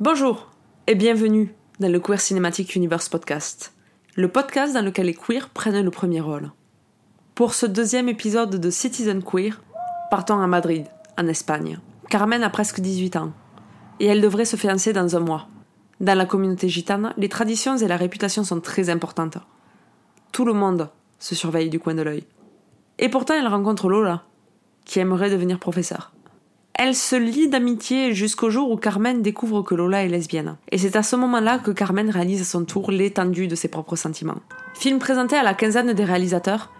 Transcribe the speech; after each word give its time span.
Bonjour 0.00 0.50
et 0.88 0.96
bienvenue 0.96 1.54
dans 1.78 1.90
le 1.90 2.00
Queer 2.00 2.20
Cinematic 2.20 2.74
Universe 2.74 3.08
podcast, 3.08 3.74
le 4.16 4.26
podcast 4.26 4.74
dans 4.74 4.84
lequel 4.84 5.06
les 5.06 5.14
queers 5.14 5.48
prennent 5.50 5.84
le 5.84 5.90
premier 5.92 6.20
rôle. 6.20 6.50
Pour 7.36 7.54
ce 7.54 7.64
deuxième 7.64 8.08
épisode 8.08 8.56
de 8.56 8.70
Citizen 8.70 9.22
Queer, 9.22 9.62
partons 10.10 10.40
à 10.40 10.48
Madrid, 10.48 10.86
en 11.16 11.28
Espagne. 11.28 11.78
Carmen 12.10 12.42
a 12.42 12.50
presque 12.50 12.80
18 12.80 13.14
ans 13.14 13.32
et 14.00 14.06
elle 14.06 14.20
devrait 14.20 14.44
se 14.44 14.56
fiancer 14.56 14.92
dans 14.92 15.14
un 15.14 15.20
mois. 15.20 15.46
Dans 16.00 16.18
la 16.18 16.26
communauté 16.26 16.68
gitane, 16.68 17.14
les 17.16 17.28
traditions 17.28 17.76
et 17.76 17.86
la 17.86 17.96
réputation 17.96 18.42
sont 18.42 18.60
très 18.60 18.90
importantes. 18.90 19.38
Tout 20.32 20.44
le 20.44 20.54
monde 20.54 20.90
se 21.20 21.36
surveille 21.36 21.70
du 21.70 21.78
coin 21.78 21.94
de 21.94 22.02
l'œil. 22.02 22.24
Et 22.98 23.08
pourtant, 23.08 23.34
elle 23.34 23.46
rencontre 23.46 23.88
Lola, 23.88 24.24
qui 24.84 24.98
aimerait 24.98 25.30
devenir 25.30 25.60
professeur. 25.60 26.13
Elle 26.76 26.96
se 26.96 27.14
lie 27.14 27.48
d'amitié 27.48 28.14
jusqu'au 28.14 28.50
jour 28.50 28.68
où 28.68 28.76
Carmen 28.76 29.22
découvre 29.22 29.62
que 29.62 29.76
Lola 29.76 30.04
est 30.04 30.08
lesbienne. 30.08 30.56
Et 30.72 30.78
c'est 30.78 30.96
à 30.96 31.04
ce 31.04 31.14
moment-là 31.14 31.58
que 31.60 31.70
Carmen 31.70 32.10
réalise 32.10 32.40
à 32.40 32.44
son 32.44 32.64
tour 32.64 32.90
l'étendue 32.90 33.46
de 33.46 33.54
ses 33.54 33.68
propres 33.68 33.94
sentiments. 33.94 34.40
Film 34.74 34.98
présenté 34.98 35.36
à 35.36 35.44
la 35.44 35.54
quinzaine 35.54 35.92
des 35.92 36.04
réalisateurs, 36.04 36.72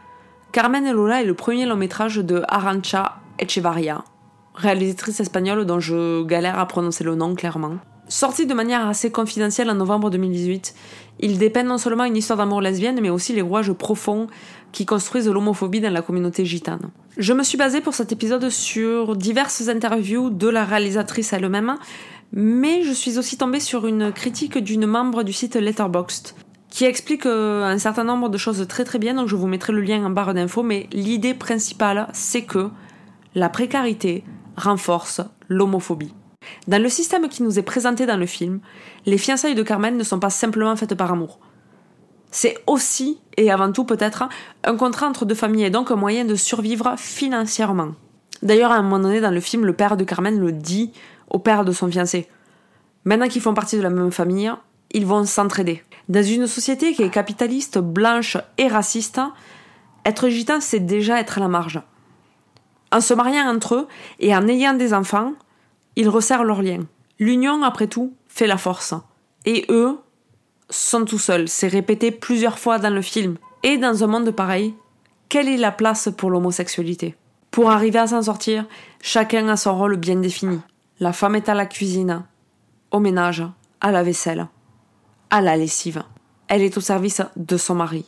Carmen 0.51 0.85
et 0.85 0.93
Lola 0.93 1.23
est 1.23 1.27
le 1.27 1.35
premier 1.35 1.65
long 1.65 1.77
métrage 1.77 2.17
de 2.17 2.43
Arancha 2.49 3.21
Echevarria, 3.39 4.05
réalisatrice 4.57 5.21
espagnole 5.21 5.65
dont 5.65 5.79
je 5.79 6.25
galère 6.25 6.59
à 6.59 6.67
prononcer 6.67 7.05
le 7.05 7.15
nom 7.15 7.37
clairement. 7.37 7.77
Sorti 8.15 8.47
de 8.47 8.55
manière 8.55 8.87
assez 8.87 9.11
confidentielle 9.11 9.69
en 9.71 9.75
novembre 9.75 10.09
2018, 10.09 10.73
il 11.19 11.37
dépeint 11.37 11.65
non 11.65 11.79
seulement 11.79 12.05
une 12.05 12.17
histoire 12.17 12.37
d'amour 12.37 12.61
lesbienne, 12.61 13.01
mais 13.03 13.11
aussi 13.11 13.33
les 13.33 13.43
rouages 13.43 13.73
profonds 13.73 14.29
qui 14.71 14.87
construisent 14.87 15.29
l'homophobie 15.29 15.81
dans 15.81 15.93
la 15.93 16.01
communauté 16.01 16.45
gitane. 16.45 16.93
Je 17.19 17.33
me 17.33 17.43
suis 17.43 17.59
basée 17.59 17.81
pour 17.81 17.93
cet 17.93 18.13
épisode 18.13 18.51
sur 18.51 19.17
diverses 19.17 19.67
interviews 19.67 20.31
de 20.31 20.49
la 20.49 20.65
réalisatrice 20.65 21.33
elle-même, 21.33 21.75
mais 22.33 22.85
je 22.85 22.93
suis 22.93 23.19
aussi 23.19 23.37
tombée 23.37 23.59
sur 23.59 23.85
une 23.85 24.13
critique 24.13 24.59
d'une 24.59 24.87
membre 24.87 25.25
du 25.25 25.33
site 25.33 25.57
Letterboxd 25.57 26.37
qui 26.71 26.85
explique 26.85 27.27
euh, 27.27 27.65
un 27.65 27.79
certain 27.79 28.05
nombre 28.05 28.29
de 28.29 28.39
choses 28.39 28.65
très 28.69 28.85
très 28.85 29.01
bien, 29.01 29.15
donc 29.15 29.27
je 29.27 29.35
vous 29.35 29.49
mettrai 29.49 29.73
le 29.73 29.81
lien 29.81 30.05
en 30.05 30.11
barre 30.11 30.35
d'infos, 30.35 30.63
mais 30.63 30.89
l'idée 30.93 31.35
principale, 31.35 32.07
c'est 32.13 32.43
que 32.43 32.69
la 33.35 33.49
précarité 33.49 34.23
renforce 34.57 35.21
l'homophobie. 35.49 36.15
Dans 36.69 36.83
le 36.83 36.89
système 36.89 37.29
qui 37.29 37.43
nous 37.43 37.59
est 37.59 37.63
présenté 37.63 38.07
dans 38.07 38.17
le 38.17 38.27
film, 38.27 38.61
les 39.07 39.19
fiançailles 39.19 39.55
de 39.55 39.63
Carmen 39.63 39.97
ne 39.97 40.05
sont 40.05 40.19
pas 40.19 40.31
simplement 40.31 40.77
faites 40.77 40.95
par 40.95 41.13
amour. 41.13 41.39
C'est 42.31 42.57
aussi, 42.67 43.21
et 43.37 43.51
avant 43.51 43.71
tout 43.71 43.85
peut-être, 43.85 44.29
un 44.65 44.77
contrat 44.77 45.07
entre 45.07 45.25
deux 45.25 45.35
familles 45.35 45.65
et 45.65 45.71
donc 45.71 45.91
un 45.91 45.97
moyen 45.97 46.25
de 46.25 46.35
survivre 46.35 46.95
financièrement. 46.97 47.93
D'ailleurs, 48.43 48.73
à 48.73 48.77
un 48.77 48.83
moment 48.83 48.99
donné 48.99 49.21
dans 49.21 49.31
le 49.31 49.41
film, 49.41 49.65
le 49.65 49.73
père 49.73 49.97
de 49.97 50.05
Carmen 50.05 50.39
le 50.39 50.53
dit 50.53 50.93
au 51.31 51.39
père 51.39 51.65
de 51.65 51.73
son 51.73 51.91
fiancé. 51.91 52.29
Maintenant 53.05 53.29
qu'ils 53.29 53.43
font 53.43 53.55
partie 53.55 53.77
de 53.77 53.83
la 53.83 53.91
même 53.91 54.11
famille, 54.11 54.53
ils 54.91 55.07
vont 55.07 55.25
s'entraider. 55.25 55.83
Dans 56.09 56.23
une 56.23 56.47
société 56.47 56.93
qui 56.93 57.03
est 57.03 57.11
capitaliste, 57.11 57.79
blanche 57.79 58.37
et 58.59 58.69
raciste, 58.69 59.21
être 60.05 60.29
gitan, 60.29 60.61
c'est 60.61 60.81
déjà 60.81 61.21
être 61.21 61.39
à 61.39 61.41
la 61.41 61.49
marge. 61.49 61.81
En 62.93 63.01
se 63.01 63.15
mariant 63.15 63.49
entre 63.49 63.75
eux 63.75 63.89
et 64.21 64.35
en 64.35 64.47
ayant 64.49 64.75
des 64.75 64.95
enfants, 64.95 65.33
ils 65.97 66.09
resserrent 66.09 66.45
leurs 66.45 66.63
liens. 66.63 66.87
L'union, 67.19 67.63
après 67.63 67.87
tout, 67.87 68.15
fait 68.29 68.47
la 68.47 68.59
force. 68.59 68.95
Et 69.45 69.67
eux, 69.69 69.99
sont 70.71 71.05
tout 71.05 71.19
seuls. 71.19 71.49
C'est 71.49 71.69
répété 71.69 72.11
plusieurs 72.11 72.59
fois 72.59 72.79
dans 72.79 72.93
le 72.93 73.03
film. 73.03 73.37
Et 73.63 73.79
dans 73.79 74.03
un 74.03 74.07
monde 74.07 74.31
pareil, 74.31 74.75
quelle 75.29 75.49
est 75.49 75.57
la 75.57 75.73
place 75.73 76.09
pour 76.17 76.31
l'homosexualité? 76.31 77.17
Pour 77.51 77.71
arriver 77.71 77.99
à 77.99 78.09
s'en 78.09 78.23
sortir, 78.23 78.67
chacun 79.01 79.49
a 79.49 79.57
son 79.57 79.77
rôle 79.77 79.97
bien 79.97 80.17
défini. 80.17 80.61
La 81.01 81.13
femme 81.13 81.37
est 81.37 81.49
à 81.49 81.55
la 81.55 81.67
cuisine, 81.67 82.25
au 82.91 83.01
ménage, 83.01 83.45
à 83.81 83.91
la 83.91 84.03
vaisselle, 84.03 84.49
à 85.31 85.41
la 85.41 85.57
lessive. 85.57 86.03
Elle 86.49 86.63
est 86.63 86.77
au 86.77 86.81
service 86.81 87.23
de 87.37 87.57
son 87.57 87.75
mari. 87.75 88.07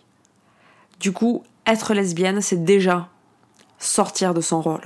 Du 1.00 1.12
coup, 1.12 1.42
être 1.66 1.94
lesbienne, 1.94 2.40
c'est 2.40 2.64
déjà 2.64 3.08
sortir 3.78 4.34
de 4.34 4.40
son 4.40 4.60
rôle. 4.60 4.84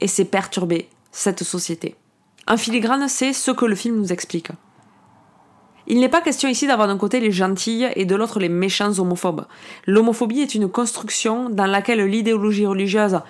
Et 0.00 0.08
c'est 0.08 0.24
perturber 0.24 0.88
cette 1.10 1.42
société. 1.42 1.96
En 2.48 2.56
filigrane, 2.56 3.08
c'est 3.08 3.32
ce 3.32 3.50
que 3.50 3.64
le 3.64 3.74
film 3.74 3.96
nous 3.96 4.12
explique. 4.12 4.50
Il 5.88 6.00
n'est 6.00 6.08
pas 6.08 6.20
question 6.20 6.48
ici 6.48 6.66
d'avoir 6.66 6.88
d'un 6.88 6.98
côté 6.98 7.20
les 7.20 7.30
gentilles 7.30 7.88
et 7.94 8.04
de 8.04 8.14
l'autre 8.16 8.40
les 8.40 8.48
méchants 8.48 8.98
homophobes. 8.98 9.46
L'homophobie 9.86 10.40
est 10.40 10.54
une 10.54 10.68
construction 10.68 11.48
dans 11.48 11.66
laquelle 11.66 12.04
l'idéologie 12.04 12.66
religieuse 12.66 13.20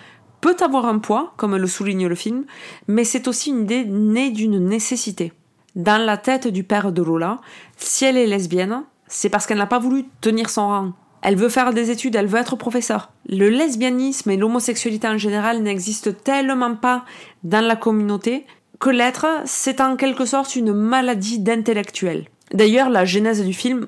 peut 0.41 0.56
avoir 0.60 0.87
un 0.87 0.99
poids, 0.99 1.32
comme 1.37 1.56
le 1.56 1.66
souligne 1.66 2.06
le 2.06 2.15
film, 2.15 2.44
mais 2.88 3.05
c'est 3.05 3.28
aussi 3.28 3.50
une 3.50 3.62
idée 3.62 3.84
née 3.84 4.31
d'une 4.31 4.59
nécessité. 4.59 5.32
Dans 5.75 6.03
la 6.03 6.16
tête 6.16 6.49
du 6.49 6.62
père 6.65 6.93
de 6.93 7.03
Lola, 7.03 7.41
si 7.76 8.05
elle 8.05 8.16
est 8.16 8.26
lesbienne, 8.26 8.84
c'est 9.09 9.28
parce 9.28 9.47
qu'elle 9.47 9.59
n'a 9.59 9.66
pas 9.66 9.78
voulu 9.78 10.05
tenir 10.21 10.49
son 10.49 10.69
rang. 10.69 10.93
Elle 11.22 11.37
veut 11.37 11.49
faire 11.49 11.75
des 11.75 11.91
études, 11.91 12.16
elle 12.16 12.26
veut 12.26 12.38
être 12.38 12.56
professeur. 12.56 13.10
Le 13.28 13.49
lesbianisme 13.49 14.31
et 14.31 14.37
l'homosexualité 14.37 15.09
en 15.09 15.19
général 15.19 15.62
n'existent 15.62 16.12
tellement 16.12 16.75
pas 16.76 17.05
dans 17.43 17.65
la 17.65 17.76
communauté 17.76 18.47
que 18.78 18.91
l'être, 18.91 19.26
c'est 19.44 19.81
en 19.81 19.97
quelque 19.97 20.25
sorte 20.25 20.56
une 20.56 20.72
maladie 20.72 21.38
d'intellectuel. 21.38 22.26
D'ailleurs, 22.53 22.91
la 22.91 23.04
genèse 23.04 23.44
du 23.44 23.53
film 23.53 23.87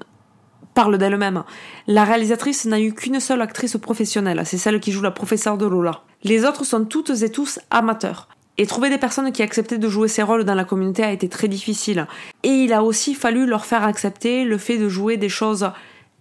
parle 0.74 0.98
d'elle-même. 0.98 1.44
La 1.86 2.04
réalisatrice 2.04 2.64
n'a 2.66 2.80
eu 2.80 2.92
qu'une 2.92 3.20
seule 3.20 3.42
actrice 3.42 3.76
professionnelle, 3.76 4.42
c'est 4.44 4.58
celle 4.58 4.80
qui 4.80 4.92
joue 4.92 5.02
la 5.02 5.10
professeure 5.10 5.58
de 5.58 5.66
Lola. 5.66 6.02
Les 6.22 6.44
autres 6.44 6.64
sont 6.64 6.84
toutes 6.84 7.22
et 7.22 7.30
tous 7.30 7.60
amateurs. 7.70 8.28
Et 8.60 8.66
trouver 8.66 8.90
des 8.90 8.98
personnes 8.98 9.30
qui 9.30 9.42
acceptaient 9.42 9.78
de 9.78 9.88
jouer 9.88 10.08
ces 10.08 10.22
rôles 10.22 10.44
dans 10.44 10.54
la 10.54 10.64
communauté 10.64 11.04
a 11.04 11.12
été 11.12 11.28
très 11.28 11.46
difficile. 11.46 12.08
Et 12.42 12.48
il 12.48 12.72
a 12.72 12.82
aussi 12.82 13.14
fallu 13.14 13.46
leur 13.46 13.64
faire 13.64 13.84
accepter 13.84 14.44
le 14.44 14.58
fait 14.58 14.78
de 14.78 14.88
jouer 14.88 15.16
des 15.16 15.28
choses 15.28 15.70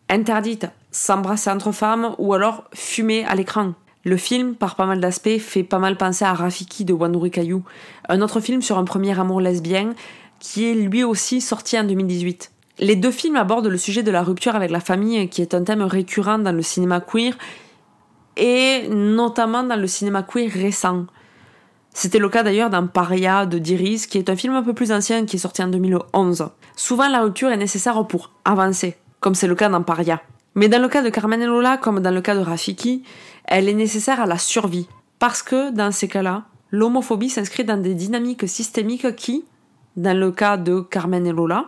interdites, 0.07 0.67
s'embrasser 0.91 1.49
entre 1.49 1.71
femmes 1.71 2.13
ou 2.19 2.35
alors 2.35 2.65
fumer 2.73 3.25
à 3.25 3.33
l'écran. 3.33 3.73
Le 4.07 4.15
film, 4.15 4.55
par 4.55 4.75
pas 4.75 4.85
mal 4.85 5.01
d'aspects, 5.01 5.37
fait 5.37 5.63
pas 5.63 5.79
mal 5.79 5.97
penser 5.97 6.23
à 6.23 6.33
Rafiki 6.33 6.85
de 6.85 6.93
Wanuri 6.93 7.29
Kayu, 7.29 7.59
un 8.07 8.21
autre 8.21 8.39
film 8.39 8.61
sur 8.61 8.77
un 8.77 8.85
premier 8.85 9.19
amour 9.19 9.41
lesbien 9.41 9.95
qui 10.39 10.63
est 10.63 10.75
lui 10.75 11.03
aussi 11.03 11.41
sorti 11.41 11.77
en 11.77 11.83
2018. 11.83 12.53
Les 12.79 12.95
deux 12.95 13.11
films 13.11 13.35
abordent 13.35 13.67
le 13.67 13.77
sujet 13.77 14.03
de 14.03 14.11
la 14.11 14.23
rupture 14.23 14.55
avec 14.55 14.71
la 14.71 14.79
famille, 14.79 15.27
qui 15.27 15.41
est 15.41 15.53
un 15.53 15.61
thème 15.61 15.81
récurrent 15.81 16.39
dans 16.39 16.53
le 16.53 16.61
cinéma 16.61 17.01
queer, 17.01 17.37
et 18.37 18.87
notamment 18.87 19.63
dans 19.63 19.75
le 19.75 19.87
cinéma 19.87 20.23
queer 20.23 20.49
récent. 20.49 21.05
C'était 21.93 22.19
le 22.19 22.29
cas 22.29 22.43
d'ailleurs 22.43 22.69
dans 22.69 22.87
Paria 22.87 23.45
de 23.45 23.57
Diris, 23.57 24.07
qui 24.07 24.19
est 24.19 24.29
un 24.29 24.37
film 24.37 24.53
un 24.53 24.63
peu 24.63 24.73
plus 24.73 24.93
ancien 24.93 25.25
qui 25.25 25.35
est 25.35 25.39
sorti 25.39 25.61
en 25.63 25.67
2011. 25.67 26.47
Souvent, 26.77 27.09
la 27.09 27.23
rupture 27.23 27.49
est 27.49 27.57
nécessaire 27.57 28.07
pour 28.07 28.31
avancer, 28.45 28.95
comme 29.19 29.35
c'est 29.35 29.47
le 29.47 29.55
cas 29.55 29.67
dans 29.67 29.83
Paria. 29.83 30.21
Mais 30.57 30.69
dans 30.69 30.81
le 30.81 30.89
cas 30.89 31.03
de 31.03 31.09
Carmen 31.09 31.39
et 31.39 31.45
Lola, 31.45 31.77
comme 31.77 31.99
dans 31.99 32.09
le 32.09 32.19
cas 32.19 32.33
de 32.33 32.39
Rafiki, 32.39 33.03
elle 33.45 33.69
est 33.69 33.75
nécessaire 33.75 34.19
à 34.19 34.25
la 34.25 34.39
survie. 34.39 34.87
Parce 35.19 35.43
que, 35.43 35.69
dans 35.69 35.91
ces 35.91 36.07
cas-là, 36.07 36.45
l'homophobie 36.71 37.29
s'inscrit 37.29 37.63
dans 37.63 37.77
des 37.77 37.93
dynamiques 37.93 38.49
systémiques 38.49 39.15
qui, 39.15 39.45
dans 39.97 40.17
le 40.17 40.31
cas 40.31 40.57
de 40.57 40.79
Carmen 40.79 41.27
et 41.27 41.31
Lola, 41.31 41.65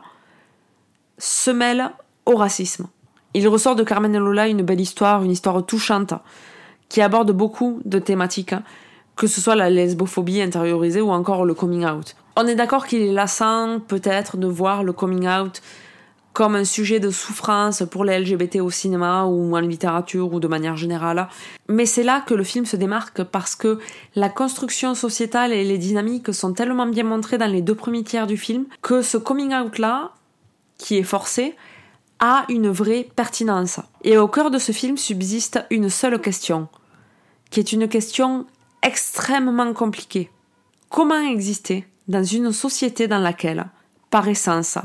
se 1.20 1.52
mêle 1.52 1.92
au 2.26 2.36
racisme. 2.36 2.88
Il 3.36 3.48
ressort 3.48 3.76
de 3.76 3.84
Carmen 3.84 4.16
et 4.16 4.18
Lola 4.18 4.48
une 4.48 4.64
belle 4.64 4.82
histoire, 4.82 5.24
une 5.24 5.30
histoire 5.30 5.64
touchante, 5.64 6.16
qui 6.90 7.04
aborde 7.04 7.32
beaucoup 7.32 7.82
de 7.86 8.00
thématiques, 8.00 8.56
que 9.16 9.28
ce 9.28 9.40
soit 9.40 9.56
la 9.56 9.70
lesbophobie 9.70 10.42
intériorisée 10.42 11.02
ou 11.02 11.12
encore 11.12 11.46
le 11.46 11.54
coming 11.54 11.86
out. 11.86 12.16
On 12.36 12.48
est 12.48 12.56
d'accord 12.56 12.88
qu'il 12.88 13.04
est 13.04 13.14
lassant 13.14 13.82
peut-être 13.88 14.38
de 14.38 14.48
voir 14.48 14.84
le 14.84 14.94
coming 14.94 15.28
out 15.28 15.62
comme 16.34 16.56
un 16.56 16.64
sujet 16.64 17.00
de 17.00 17.10
souffrance 17.10 17.84
pour 17.90 18.06
les 18.06 18.20
LGBT 18.20 18.58
au 18.58 18.70
cinéma 18.70 19.26
ou 19.26 19.56
en 19.56 19.60
littérature 19.60 20.34
ou 20.34 20.40
de 20.40 20.48
manière 20.48 20.78
générale. 20.78 21.28
Mais 21.68 21.86
c'est 21.86 22.04
là 22.04 22.22
que 22.22 22.34
le 22.34 22.44
film 22.44 22.66
se 22.66 22.76
démarque 22.76 23.24
parce 23.24 23.56
que 23.56 23.80
la 24.16 24.30
construction 24.30 24.96
sociétale 24.96 25.52
et 25.52 25.64
les 25.64 25.78
dynamiques 25.78 26.34
sont 26.34 26.54
tellement 26.54 26.86
bien 26.86 27.04
montrées 27.04 27.38
dans 27.38 27.52
les 27.52 27.62
deux 27.62 27.76
premiers 27.76 28.04
tiers 28.04 28.28
du 28.28 28.38
film 28.38 28.66
que 28.82 29.02
ce 29.02 29.18
coming 29.18 29.54
out-là, 29.54 30.12
qui 30.78 30.98
est 30.98 31.04
forcé, 31.04 31.56
a 32.20 32.46
une 32.50 32.70
vraie 32.70 33.08
pertinence. 33.16 33.80
Et 34.04 34.18
au 34.18 34.28
cœur 34.28 34.52
de 34.52 34.60
ce 34.60 34.72
film 34.72 34.98
subsiste 34.98 35.66
une 35.70 35.90
seule 35.90 36.20
question, 36.20 36.68
qui 37.50 37.60
est 37.60 37.72
une 37.72 37.88
question 37.88 38.46
extrêmement 38.82 39.74
compliquée. 39.74 40.30
Comment 40.90 41.22
exister 41.22 41.88
dans 42.08 42.24
une 42.24 42.52
société 42.52 43.08
dans 43.08 43.20
laquelle, 43.20 43.68
par 44.10 44.28
essence, 44.28 44.78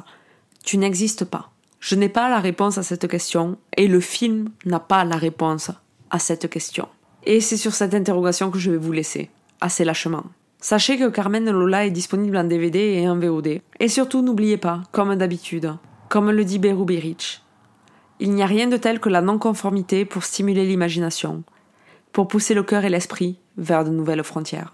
tu 0.64 0.78
n'existes 0.78 1.24
pas. 1.24 1.50
Je 1.78 1.94
n'ai 1.94 2.08
pas 2.08 2.30
la 2.30 2.40
réponse 2.40 2.78
à 2.78 2.82
cette 2.82 3.06
question 3.06 3.58
et 3.76 3.86
le 3.86 4.00
film 4.00 4.48
n'a 4.64 4.80
pas 4.80 5.04
la 5.04 5.16
réponse 5.16 5.70
à 6.10 6.18
cette 6.18 6.48
question. 6.48 6.88
Et 7.24 7.40
c'est 7.40 7.58
sur 7.58 7.74
cette 7.74 7.94
interrogation 7.94 8.50
que 8.50 8.58
je 8.58 8.70
vais 8.70 8.78
vous 8.78 8.92
laisser, 8.92 9.30
assez 9.60 9.84
lâchement. 9.84 10.24
Sachez 10.60 10.98
que 10.98 11.10
Carmen 11.10 11.50
Lola 11.50 11.84
est 11.84 11.90
disponible 11.90 12.38
en 12.38 12.44
DVD 12.44 12.78
et 12.78 13.08
en 13.08 13.18
VOD. 13.18 13.60
Et 13.80 13.88
surtout, 13.88 14.22
n'oubliez 14.22 14.56
pas, 14.56 14.82
comme 14.92 15.14
d'habitude, 15.14 15.74
comme 16.08 16.30
le 16.30 16.44
dit 16.44 16.58
Birich, 16.58 17.42
il 18.20 18.30
n'y 18.30 18.42
a 18.42 18.46
rien 18.46 18.68
de 18.68 18.76
tel 18.76 19.00
que 19.00 19.08
la 19.08 19.20
non-conformité 19.20 20.04
pour 20.04 20.24
stimuler 20.24 20.64
l'imagination, 20.64 21.42
pour 22.12 22.28
pousser 22.28 22.54
le 22.54 22.62
cœur 22.62 22.84
et 22.84 22.90
l'esprit 22.90 23.38
vers 23.58 23.84
de 23.84 23.90
nouvelles 23.90 24.24
frontières. 24.24 24.73